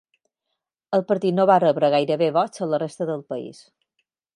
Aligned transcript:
El 0.99 1.03
partit 1.11 1.37
no 1.41 1.47
va 1.51 1.59
rebre 1.65 1.93
gairebé 1.99 2.33
vots 2.41 2.67
a 2.67 2.73
la 2.75 2.85
resta 2.89 3.13
del 3.15 3.27
país. 3.35 3.67